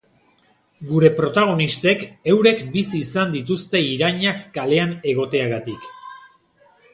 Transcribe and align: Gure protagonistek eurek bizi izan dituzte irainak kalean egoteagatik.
Gure 0.91 1.09
protagonistek 1.17 2.05
eurek 2.33 2.63
bizi 2.77 3.01
izan 3.09 3.37
dituzte 3.37 3.83
irainak 3.91 4.43
kalean 4.57 4.97
egoteagatik. 5.13 5.87